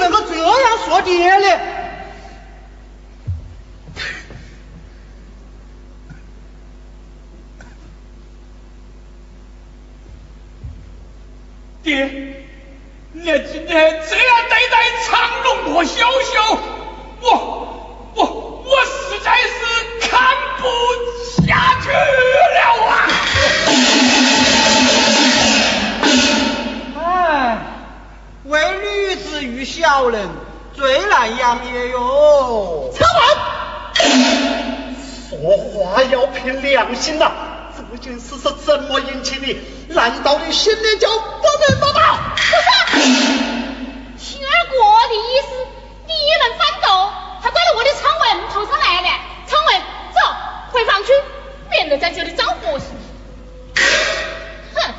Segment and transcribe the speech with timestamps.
[0.00, 1.60] 能够这样说爹呢？
[11.82, 12.44] 爹，
[13.12, 14.16] 你今天这
[35.40, 37.32] 说话要凭良心呐！
[37.74, 39.56] 这件事是怎么引起的？
[39.88, 42.34] 难道你心里就不明白吗？
[42.36, 43.08] 不是，
[44.18, 44.76] 听二哥
[45.08, 45.48] 的意思，
[46.06, 49.08] 你一人反斗，还怪到我的昌文头上来了。
[49.46, 49.80] 昌文，
[50.12, 50.18] 走
[50.72, 51.12] 回房去，
[51.70, 52.84] 免得在这里招祸事。
[54.74, 54.92] 哼，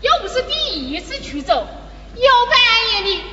[0.00, 0.54] 又不是第
[0.90, 1.66] 一次去走，
[2.14, 3.24] 有半夜的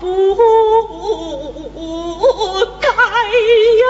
[0.00, 0.06] 不
[2.80, 2.88] 该
[3.80, 3.84] 呀。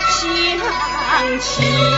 [0.09, 1.96] 乡情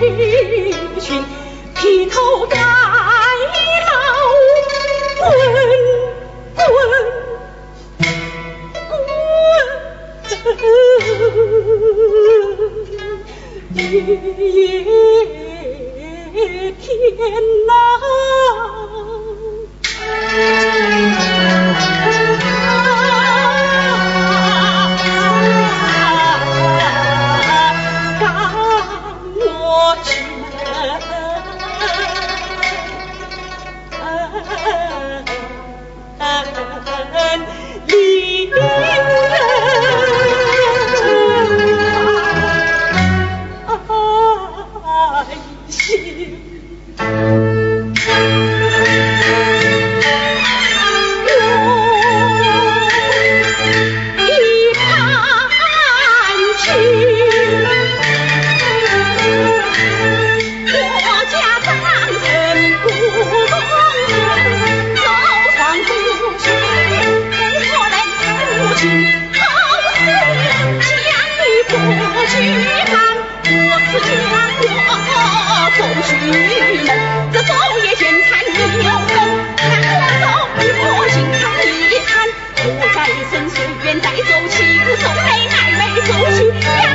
[0.00, 1.24] 一群
[1.74, 3.90] 劈头盖脑
[5.18, 5.28] 滚
[6.46, 6.60] 滚
[8.88, 8.92] 滚
[13.74, 13.78] 一
[16.34, 16.86] 夜天
[17.66, 17.72] 呐
[37.06, 37.67] and
[83.90, 86.87] 现在走起，不送你，还没走起。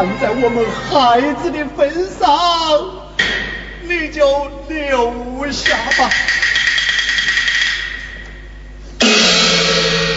[0.00, 2.26] 看在我们孩子的份上，
[3.82, 6.10] 你就留下吧。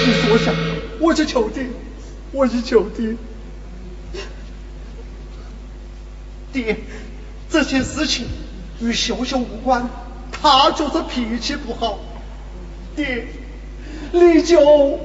[0.06, 0.54] 你坐下，
[1.02, 1.66] 我去求爹，
[2.32, 3.18] 我去求爹。
[6.54, 6.78] 爹，
[7.50, 8.26] 这件事情
[8.80, 9.90] 与秀秀无关，
[10.32, 12.00] 她就是脾气不好，
[12.96, 13.28] 爹，
[14.14, 14.98] 你就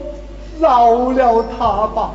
[0.61, 2.15] 饶了她吧。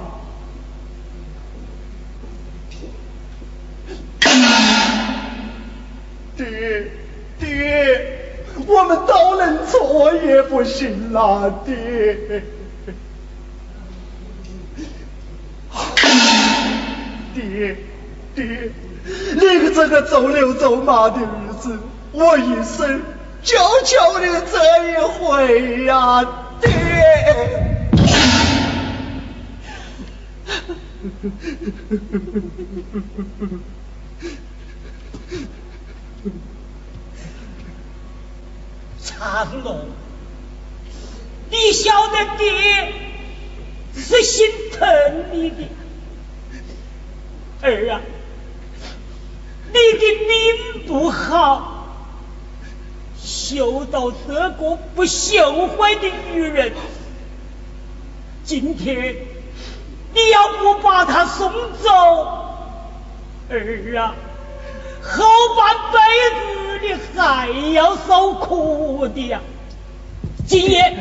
[6.36, 6.92] 爹，
[7.40, 12.44] 爹，我们都能错也不行啦，爹。
[17.34, 17.76] 爹，
[18.36, 18.72] 爹，
[19.34, 21.78] 你个这个走牛走马的日子，
[22.12, 23.02] 我一生
[23.42, 26.24] 就求你这一回呀，
[26.62, 26.70] 爹。
[39.04, 39.86] 长龙，
[41.50, 42.94] 你晓得爹
[43.96, 45.68] 是心疼你的。
[47.62, 48.02] 儿啊，
[49.68, 51.88] 你的命不好，
[53.22, 56.74] 修到这个不绣坏的女人。
[58.44, 59.16] 今天
[60.14, 61.52] 你要不把她送
[61.82, 61.90] 走，
[63.50, 64.16] 儿啊，
[65.04, 65.24] 后
[65.56, 65.98] 半辈
[66.34, 66.40] 子
[66.82, 66.86] 你
[67.20, 69.42] 还要受苦的呀。
[70.48, 70.94] 今夜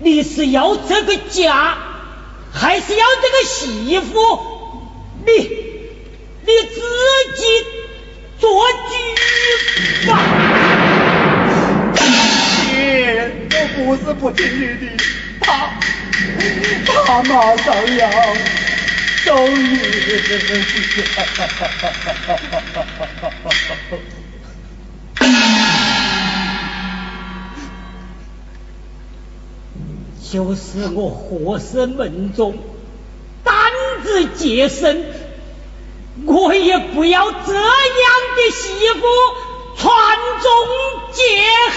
[0.00, 1.76] 你是要这个家，
[2.52, 4.40] 还是要这个媳妇？
[5.26, 5.64] 你。
[6.46, 6.74] 你自
[7.38, 7.42] 己
[8.38, 10.10] 做主吧。
[12.70, 14.86] 爹，我不是不听你的，
[15.40, 15.70] 他
[16.84, 18.06] 他马上要
[19.24, 19.78] 走你。
[30.30, 32.58] 就是我活生门中
[33.44, 33.54] 胆
[34.02, 35.24] 子结深。
[36.26, 37.62] 我也不要这样
[38.36, 39.00] 的媳妇
[39.76, 39.92] 传
[40.40, 40.50] 宗
[41.12, 41.22] 接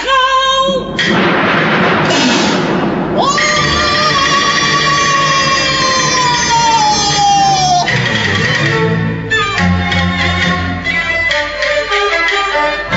[0.05, 1.26] 后。